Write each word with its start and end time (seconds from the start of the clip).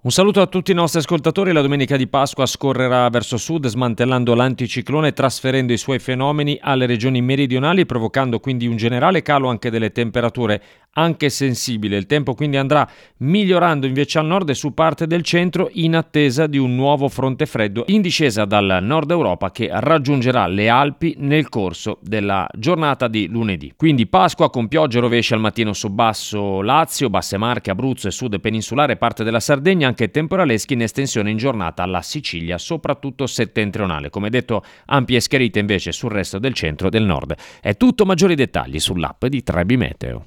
Un 0.00 0.12
saluto 0.12 0.40
a 0.40 0.46
tutti 0.46 0.70
i 0.70 0.74
nostri 0.74 1.00
ascoltatori. 1.00 1.52
La 1.52 1.60
domenica 1.60 1.96
di 1.96 2.06
Pasqua 2.06 2.46
scorrerà 2.46 3.08
verso 3.08 3.36
sud 3.36 3.66
smantellando 3.66 4.32
l'anticiclone 4.32 5.08
e 5.08 5.12
trasferendo 5.12 5.72
i 5.72 5.76
suoi 5.76 5.98
fenomeni 5.98 6.56
alle 6.62 6.86
regioni 6.86 7.20
meridionali, 7.20 7.84
provocando 7.84 8.38
quindi 8.38 8.68
un 8.68 8.76
generale 8.76 9.22
calo 9.22 9.48
anche 9.48 9.70
delle 9.70 9.90
temperature 9.90 10.62
anche 10.98 11.30
sensibile. 11.30 11.96
Il 11.96 12.06
tempo 12.06 12.34
quindi 12.34 12.56
andrà 12.56 12.88
migliorando 13.18 13.86
invece 13.86 14.18
al 14.18 14.26
nord 14.26 14.48
e 14.48 14.54
su 14.54 14.74
parte 14.74 15.06
del 15.06 15.22
centro 15.22 15.68
in 15.72 15.94
attesa 15.94 16.46
di 16.46 16.58
un 16.58 16.74
nuovo 16.74 17.08
fronte 17.08 17.46
freddo 17.46 17.84
in 17.86 18.02
discesa 18.02 18.44
dal 18.44 18.78
nord 18.82 19.10
Europa 19.10 19.52
che 19.52 19.68
raggiungerà 19.70 20.46
le 20.48 20.68
Alpi 20.68 21.14
nel 21.18 21.48
corso 21.48 21.98
della 22.02 22.46
giornata 22.56 23.06
di 23.06 23.28
lunedì. 23.28 23.72
Quindi 23.76 24.06
Pasqua 24.06 24.50
con 24.50 24.66
piogge 24.66 24.98
e 24.98 25.00
rovesci 25.00 25.34
al 25.34 25.40
mattino 25.40 25.72
su 25.72 25.88
basso 25.88 26.62
Lazio, 26.62 27.08
basse 27.08 27.36
Marche, 27.36 27.70
Abruzzo 27.70 28.08
e 28.08 28.10
sud 28.10 28.40
peninsulare 28.40 28.96
parte 28.96 29.22
della 29.22 29.40
Sardegna, 29.40 29.86
anche 29.86 30.10
temporaleschi 30.10 30.72
in 30.72 30.82
estensione 30.82 31.30
in 31.30 31.36
giornata 31.36 31.82
alla 31.84 32.02
Sicilia, 32.02 32.58
soprattutto 32.58 33.26
settentrionale. 33.26 34.10
Come 34.10 34.30
detto, 34.30 34.64
ampie 34.86 35.20
schiarite 35.20 35.60
invece 35.60 35.92
sul 35.92 36.10
resto 36.10 36.38
del 36.38 36.54
centro 36.54 36.88
e 36.88 36.90
del 36.90 37.04
nord. 37.04 37.34
È 37.60 37.76
tutto 37.76 38.04
maggiori 38.04 38.34
dettagli 38.34 38.80
sull'app 38.80 39.26
di 39.26 39.42
Trebi 39.42 39.76
Meteo. 39.76 40.26